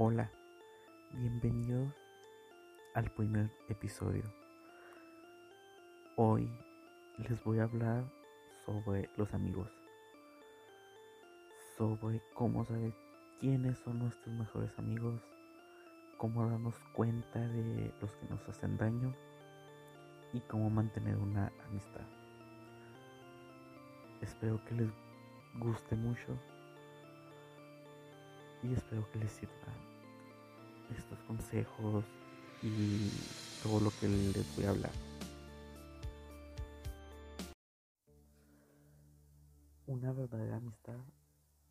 [0.00, 0.30] Hola,
[1.10, 1.92] bienvenidos
[2.94, 4.22] al primer episodio.
[6.14, 6.48] Hoy
[7.16, 8.04] les voy a hablar
[8.64, 9.68] sobre los amigos,
[11.76, 12.94] sobre cómo saber
[13.40, 15.20] quiénes son nuestros mejores amigos,
[16.16, 19.12] cómo darnos cuenta de los que nos hacen daño
[20.32, 22.06] y cómo mantener una amistad.
[24.20, 24.90] Espero que les
[25.58, 26.38] guste mucho
[28.62, 29.76] y espero que les sirvan
[30.96, 32.04] estos consejos
[32.62, 33.10] y
[33.62, 34.92] todo lo que les voy a hablar.
[39.86, 40.98] Una verdadera amistad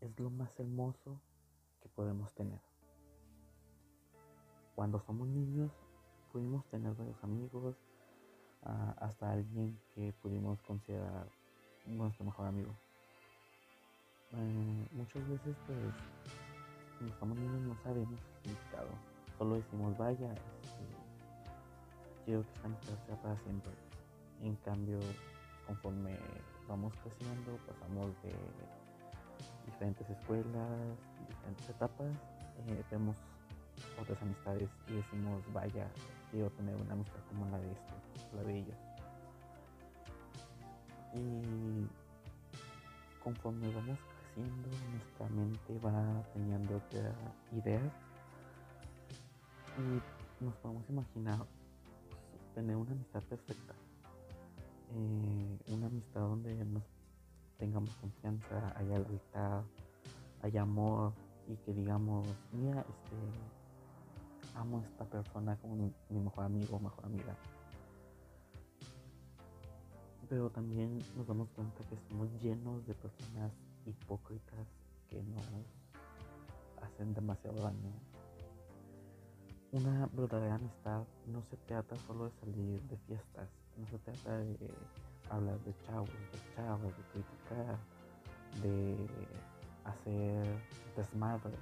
[0.00, 1.20] es lo más hermoso
[1.82, 2.60] que podemos tener.
[4.74, 5.70] Cuando somos niños
[6.32, 7.76] pudimos tener varios amigos,
[8.62, 11.28] ah, hasta alguien que pudimos considerar
[11.86, 12.74] nuestro mejor amigo.
[14.32, 15.78] Eh, muchas veces pues
[17.00, 18.88] cuando estamos no sabemos el significado.
[19.38, 20.84] Solo decimos, vaya, este,
[22.24, 23.72] quiero que esta amistad sea para siempre.
[24.42, 24.98] En cambio,
[25.66, 26.18] conforme
[26.68, 28.34] vamos creciendo, pasamos de
[29.64, 30.98] diferentes escuelas,
[31.28, 32.12] diferentes etapas,
[32.66, 33.16] eh, vemos
[33.98, 35.88] otras amistades y decimos, vaya,
[36.30, 38.76] quiero tener una amistad como la de este, la de ellos.
[41.14, 41.88] Y
[43.22, 43.98] conforme vamos
[44.36, 47.14] nuestra mente va teniendo otras
[47.52, 47.92] ideas.
[49.78, 53.74] Y nos podemos imaginar pues, tener una amistad perfecta,
[54.92, 56.82] eh, una amistad donde nos
[57.58, 59.62] tengamos confianza, haya lealtad,
[60.42, 61.12] haya amor
[61.48, 67.04] y que digamos, mira, este, amo a esta persona como mi, mejor amigo o mejor
[67.06, 67.36] amiga
[70.30, 73.50] pero también nos damos cuenta que estamos llenos de personas
[73.86, 74.66] hipócritas
[75.08, 75.44] que nos
[76.82, 77.92] hacen demasiado daño.
[79.72, 84.56] Una verdadera amistad no se trata solo de salir de fiestas, no se trata de
[85.30, 87.78] hablar de chavos, de chavos, de criticar,
[88.62, 89.06] de
[89.84, 90.44] hacer
[90.96, 91.56] desmadre.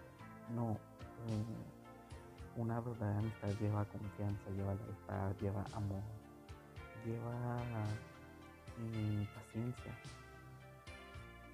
[0.54, 6.02] No, eh, una verdadera amistad lleva confianza, lleva lealtad, lleva amor,
[7.04, 7.60] lleva
[8.78, 9.92] mm, paciencia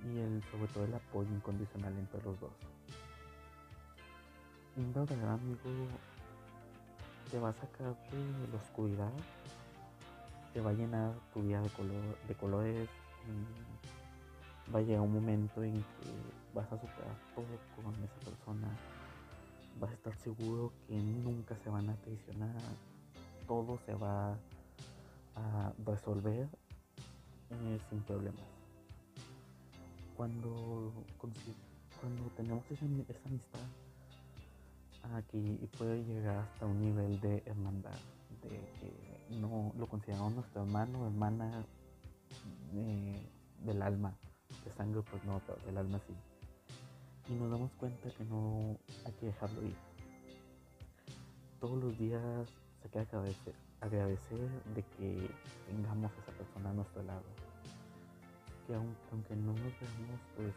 [0.05, 2.53] y el, sobre todo el apoyo incondicional entre los dos.
[4.77, 5.89] Un verdadero amigo
[7.31, 9.13] te va a sacar de la oscuridad,
[10.53, 11.63] te va a llenar tu vida
[12.29, 12.89] de colores,
[14.75, 16.11] va a llegar un momento en que
[16.55, 18.69] vas a superar todo con esa persona,
[19.81, 22.57] vas a estar seguro que nunca se van a traicionar,
[23.47, 24.37] todo se va
[25.37, 26.49] a resolver
[27.51, 28.64] eh, sin problemas
[30.17, 33.61] cuando, cuando tenemos esa, amistad,
[35.15, 37.99] aquí puede llegar hasta un nivel de hermandad,
[38.43, 41.65] de que no lo consideramos nuestro hermano hermana
[42.75, 43.27] eh,
[43.65, 44.15] del alma,
[44.65, 46.15] de sangre pues no, pero del alma sí.
[47.33, 48.77] Y nos damos cuenta que no
[49.07, 49.77] hay que dejarlo ir.
[51.59, 52.23] Todos los días
[52.83, 55.31] se queda agradecer, agradecer de que
[55.67, 57.23] tengamos a esa persona a nuestro lado
[58.67, 60.53] que aunque, no nos veamos pues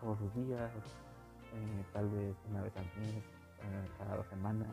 [0.00, 0.70] todos los días,
[1.54, 4.68] eh, tal vez una vez al mes, eh, cada dos semanas,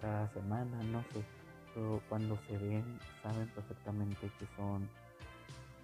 [0.00, 1.24] cada semana, no sé,
[1.74, 2.84] pero cuando se ven
[3.22, 4.88] saben perfectamente que son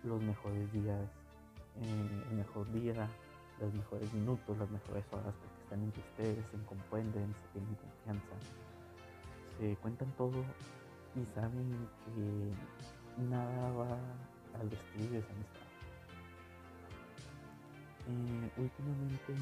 [0.05, 1.09] los mejores días,
[1.77, 3.09] eh, el mejor día,
[3.61, 8.37] los mejores minutos, las mejores horas, porque están entre ustedes, se comprenden, se tienen confianza,
[9.59, 10.45] se cuentan todo
[11.15, 13.99] y saben que nada va
[14.59, 15.71] al destruir esa amistad.
[18.09, 19.35] Eh, últimamente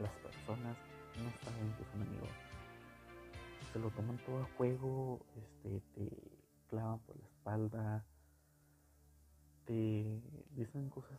[0.00, 0.76] las personas
[1.16, 2.28] no saben que son amigos.
[3.72, 6.10] Se lo toman todo a juego, este, te
[6.68, 8.04] clavan por la espalda,
[9.64, 10.20] te
[10.50, 11.18] dicen cosas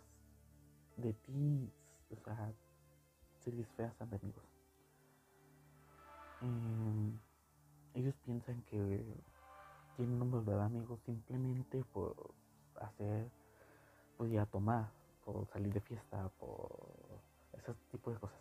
[0.97, 1.72] de ti,
[2.09, 2.53] o sea,
[3.39, 4.44] se disfrazan de amigos.
[6.41, 7.20] Eh,
[7.96, 9.03] ellos piensan que
[9.96, 12.34] tienen un verdadero amigo simplemente por
[12.82, 13.29] hacer,
[14.18, 14.90] pues ya tomar,
[15.24, 17.22] por salir de fiesta, por
[17.53, 18.40] ese tipo de cosas.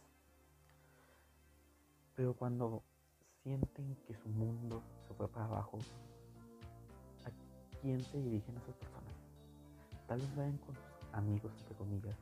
[2.15, 2.83] Pero cuando
[3.43, 5.79] sienten que su mundo se fue para abajo,
[7.25, 9.15] ¿a quién se dirigen esas personas?
[10.07, 12.17] Tal vez vayan con sus amigos, entre comillas,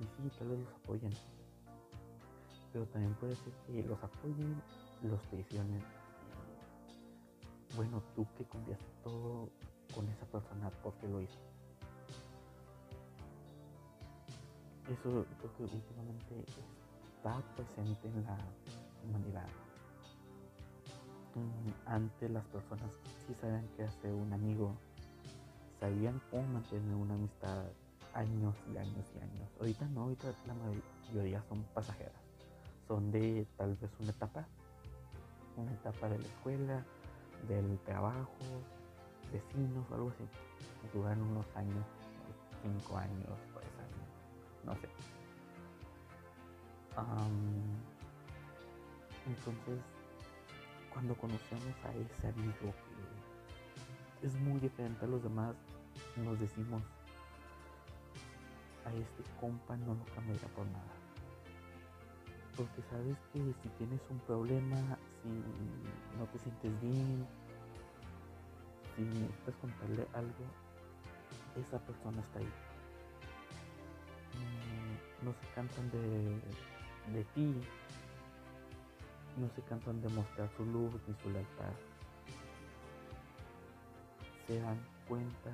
[0.00, 1.12] y sí, tal vez los apoyen.
[2.72, 4.62] Pero también puede ser que los apoyen,
[5.02, 5.82] los traicionen.
[7.76, 9.48] Bueno, tú que confiaste todo
[9.94, 11.38] con esa persona porque lo hizo.
[14.90, 16.80] Eso creo que últimamente es
[17.20, 18.38] está presente en la
[19.04, 19.46] humanidad.
[21.34, 22.90] Mm, antes las personas
[23.26, 24.72] sí sabían qué hacer un amigo,
[25.78, 27.64] sabían cómo mantener una amistad
[28.14, 29.50] años y años y años.
[29.60, 32.22] Ahorita no, ahorita la mayoría son pasajeras,
[32.88, 34.46] son de tal vez una etapa,
[35.58, 36.84] una etapa de la escuela,
[37.48, 38.38] del trabajo,
[39.32, 40.24] vecinos o algo así.
[40.92, 41.84] Duran unos años,
[42.62, 44.08] cinco años, tres años,
[44.64, 44.88] no sé.
[49.26, 49.80] entonces,
[50.92, 52.74] cuando conocemos a ese amigo
[54.20, 55.54] que es muy diferente a los demás,
[56.16, 56.82] nos decimos,
[58.84, 60.92] a este compa no lo cambiaría por nada.
[62.56, 65.28] Porque sabes que si tienes un problema, si
[66.18, 67.26] no te sientes bien,
[69.00, 70.44] si necesitas contarle algo,
[71.56, 72.52] esa persona está ahí.
[74.36, 76.40] Mm, no se cansan de,
[77.14, 77.54] de ti,
[79.38, 81.72] no se cansan de mostrar su luz ni su lealtad.
[84.46, 85.50] Se dan cuenta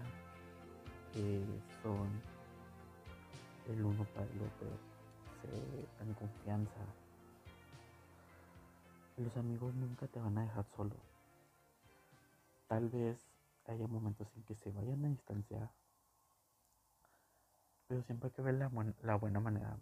[1.12, 1.44] que
[1.82, 2.08] son
[3.69, 4.69] el uno para el otro,
[5.43, 6.81] se dan confianza.
[9.19, 10.96] Los amigos nunca te van a dejar solo.
[12.69, 13.36] Tal vez
[13.69, 15.71] haya momentos en que se vayan a distanciar,
[17.89, 18.71] pero siempre hay que ver la,
[19.03, 19.79] la buena manera.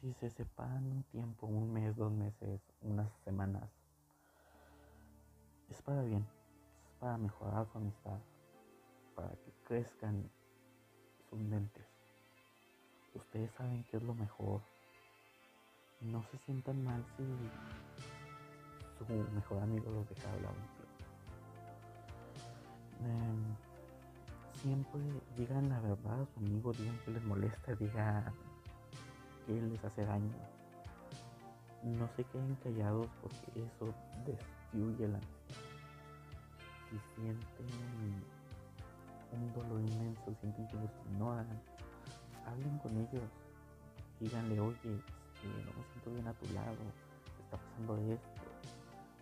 [0.00, 3.68] Si se separan un tiempo, un mes, dos meses, unas semanas,
[5.68, 6.26] es para bien,
[6.86, 8.18] es para mejorar su amistad,
[9.14, 10.30] para que crezcan
[11.28, 11.86] sus mentes.
[13.14, 14.60] Ustedes saben que es lo mejor.
[16.00, 17.24] No se sientan mal si
[18.98, 20.79] su mejor amigo los deja hablar
[23.00, 23.56] tiempo.
[24.62, 25.00] siempre
[25.36, 28.32] digan la verdad a su amigo, digan que les molesta, digan
[29.46, 30.32] que les hace daño.
[31.82, 33.94] No se queden callados porque eso
[34.26, 35.70] destruye la amistad.
[36.90, 38.24] Si sienten
[39.32, 41.46] un dolor inmenso, sienten que los ignoran,
[42.46, 43.22] hablen con ellos,
[44.18, 46.76] díganle, oye, este, no me siento bien a tu lado,
[47.40, 48.28] está pasando esto,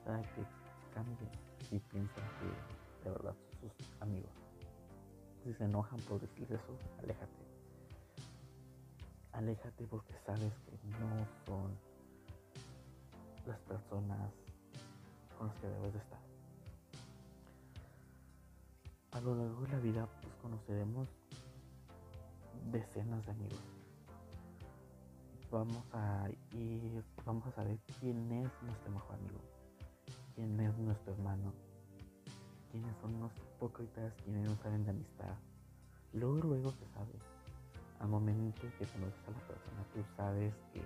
[0.05, 0.43] para que
[0.95, 1.31] cambien
[1.71, 2.78] y piensan que
[4.01, 4.31] amigos.
[5.45, 7.49] Si se enojan por decir eso, aléjate.
[9.33, 11.79] Aléjate porque sabes que no son
[13.47, 14.33] las personas
[15.37, 16.19] con las que debes de estar.
[19.13, 21.09] A lo largo de la vida pues conoceremos
[22.71, 23.61] decenas de amigos.
[25.51, 29.41] Vamos a ir, vamos a saber quién es nuestro mejor amigo,
[30.35, 31.55] quién es nuestro hermano,
[32.71, 33.19] quiénes son
[33.61, 35.35] los hipócritas, quiénes no saben de amistad.
[36.13, 37.13] Luego, luego se sabe.
[38.01, 40.83] Al momento que conoces a la persona, tú sabes que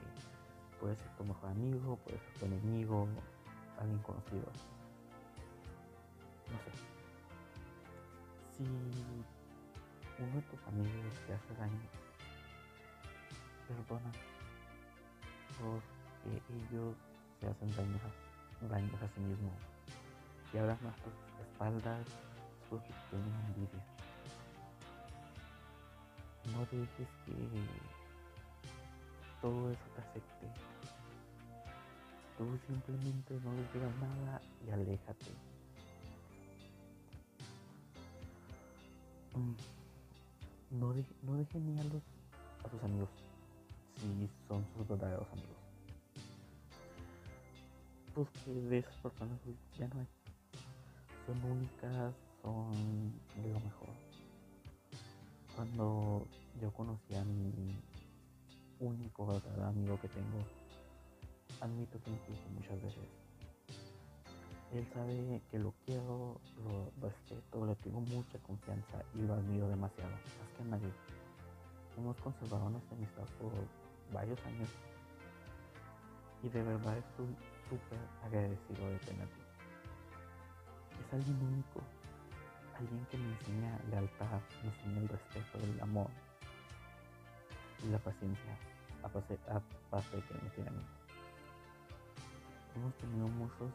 [0.80, 3.08] puede ser tu mejor amigo, puede ser tu enemigo,
[3.78, 4.46] alguien conocido.
[6.50, 6.72] No sé.
[8.56, 8.64] Si
[10.22, 11.88] uno de tus amigos te hace daño,
[13.68, 14.12] perdona,
[15.58, 16.96] porque ellos
[17.40, 19.54] se hacen daño a, a sí mismos.
[20.54, 21.12] Y ahora más tus
[21.46, 22.31] espaldas
[22.72, 23.84] porque tienen envidia.
[26.52, 27.34] No dejes que
[29.42, 30.46] todo eso te afecte.
[32.38, 35.30] Tú simplemente no les digas nada y aléjate.
[39.35, 39.52] Mm
[40.73, 40.92] no,
[41.37, 42.02] dejen ni a, los,
[42.64, 43.08] a sus amigos
[43.97, 45.50] si son sus verdaderos amigos.
[48.14, 49.38] Porque de esas personas
[49.78, 50.06] ya no hay.
[51.26, 53.88] Son únicas, son de lo mejor.
[55.56, 56.26] Cuando
[56.61, 57.78] yo conocí a mi
[58.80, 60.44] único verdadero amigo que tengo,
[61.61, 63.08] admito que equivoqué muchas veces.
[64.72, 70.11] Él sabe que lo quiero, lo respeto, le tengo mucha confianza y lo admiro demasiado.
[70.11, 70.92] Más que a nadie.
[71.96, 73.52] Hemos conservado nuestra amistad por
[74.12, 74.68] varios años
[76.42, 77.37] y de verdad estoy
[77.68, 79.40] súper agradecido de tenerte.
[81.06, 81.80] Es alguien único,
[82.82, 86.10] alguien que me enseña lealtad, me enseña el respeto, el amor
[87.84, 88.58] y la paciencia,
[89.02, 90.84] aparte de que me a mí.
[92.74, 93.70] Hemos tenido muchos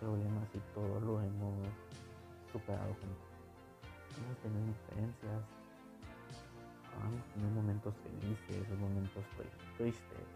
[0.00, 1.68] problemas y todo lo hemos
[2.52, 3.28] superado juntos.
[4.18, 5.42] Hemos tenido diferencias,
[7.04, 9.24] hemos tenido momentos felices, momentos
[9.76, 10.26] tristes,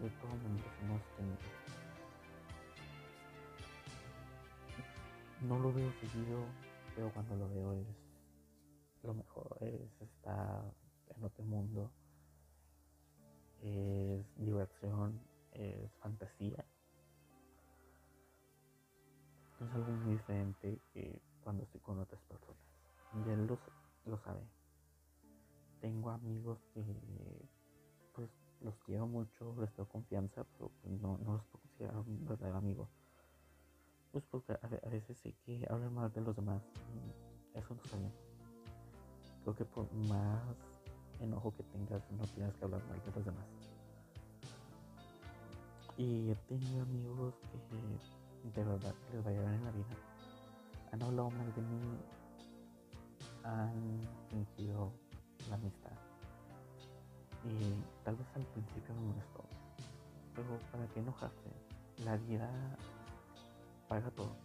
[0.00, 1.38] de todos momentos hemos tenido.
[5.42, 6.44] No lo veo seguido,
[6.98, 7.86] pero cuando lo veo es
[9.04, 10.64] lo mejor, es estar
[11.14, 11.92] en otro mundo.
[13.62, 15.20] es diversión,
[15.52, 16.64] es fantasía.
[19.60, 22.60] Es algo muy diferente que cuando estoy con otras personas.
[23.14, 23.60] Y él lo,
[24.06, 24.42] lo sabe.
[25.80, 26.84] Tengo amigos que
[28.12, 28.28] pues
[28.60, 32.56] los quiero mucho, les tengo confianza, pero pues, no, no los puedo considerar un verdadero
[32.56, 32.88] amigo.
[34.12, 36.62] Pues porque a, veces sé que hablan mal de los demás.
[37.54, 38.12] Eso no está bien.
[39.42, 40.42] Creo que por más
[41.20, 43.44] enojo que tengas, no tienes que hablar mal de los demás.
[45.96, 47.34] Y he tenido amigos
[47.70, 49.96] que de verdad les vaya bien en la vida.
[50.92, 51.98] Han hablado mal de mí,
[53.44, 54.00] han
[54.30, 54.92] sentido
[55.48, 55.92] la amistad.
[57.44, 59.44] Y tal vez al principio me molestó.
[60.34, 61.50] Pero para qué enojarse.
[62.04, 62.48] La vida
[63.88, 64.36] paga todo.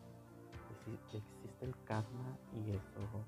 [0.88, 3.26] Existe el karma y eso,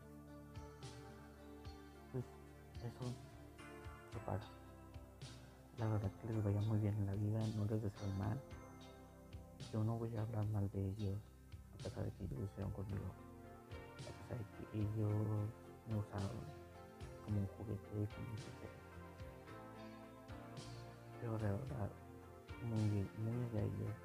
[2.12, 2.26] pues
[2.80, 3.14] eso
[4.12, 4.44] se paga.
[5.78, 8.40] La verdad que les vaya muy bien en la vida, no les deseo mal.
[9.72, 11.18] Yo no voy a hablar mal de ellos,
[11.80, 13.06] a pesar de que ellos lo hicieron conmigo.
[14.00, 15.50] A pesar de que ellos
[15.88, 16.30] me usaron
[17.26, 18.56] como un juguete, como un.
[21.20, 21.90] Pero de verdad,
[22.64, 24.05] muy, muy allá ellos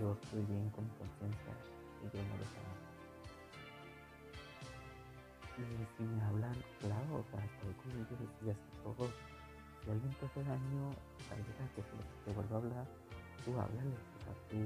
[0.00, 1.52] yo estoy bien con conciencia
[2.00, 2.74] y yo no les amo.
[5.58, 5.64] Y
[5.96, 9.10] si me hablan, claro, o sea, estoy con ellos y así todo.
[9.84, 10.90] Si alguien te hace daño,
[11.28, 11.82] deja que
[12.24, 12.86] te vuelva a hablar,
[13.44, 14.56] tú háblales, o sea, tú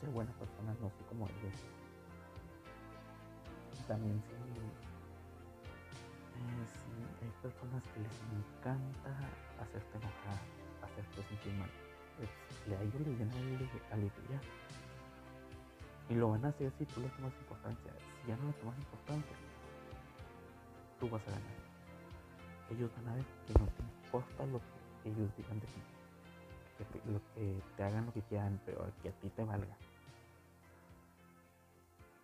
[0.00, 1.54] sé buena persona, no sé cómo ellos.
[3.86, 4.72] También si, eh,
[6.72, 9.12] si hay personas que les encanta
[9.60, 10.38] hacerte enojar,
[10.82, 11.87] hacerte sentir mal
[12.24, 14.40] a ellos les llena de alegría.
[16.08, 17.92] Y lo van a hacer si tú les tomas importancia.
[18.22, 19.36] Si ya no les tomas importancia,
[20.98, 21.68] tú vas a ganar.
[22.70, 24.60] Ellos van a ver que no te importa lo
[25.02, 25.82] que ellos digan de ti.
[26.78, 29.76] Que, lo que te hagan lo que quieran, pero que a ti te valga.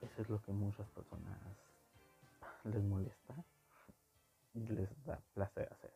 [0.00, 1.38] Eso es lo que muchas personas
[2.64, 3.34] les molesta
[4.54, 5.92] y les da placer hacer.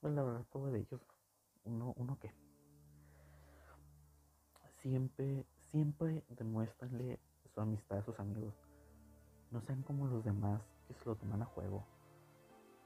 [0.00, 1.00] Pues la verdad, de ellos,
[1.64, 2.28] uno, uno que
[4.84, 7.18] siempre, siempre demuéstranle
[7.54, 8.52] su amistad a sus amigos.
[9.50, 11.82] No sean como los demás que se lo toman a juego.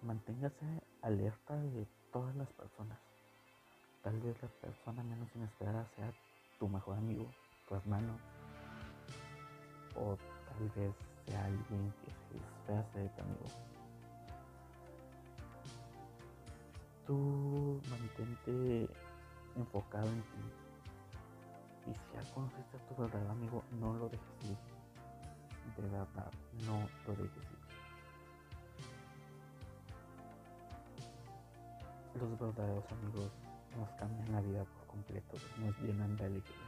[0.02, 2.98] Manténgase alerta de todas las personas.
[4.04, 6.12] Tal vez la persona menos inesperada sea
[6.60, 7.26] tu mejor amigo,
[7.68, 8.16] tu hermano.
[9.96, 10.94] O tal vez
[11.26, 13.44] sea alguien que se hace de tu amigo.
[17.06, 18.88] Tú mantente
[19.56, 20.67] enfocado en ti
[21.88, 24.56] y si ya conociste a tu verdadero amigo, no lo dejes ir.
[25.76, 26.30] De verdad,
[26.66, 27.58] no lo dejes ir.
[32.20, 33.30] Los verdaderos amigos
[33.76, 36.67] nos cambian la vida por completo, nos llenan de alegría.